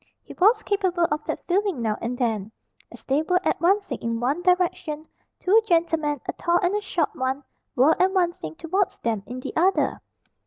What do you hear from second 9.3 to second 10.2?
the other.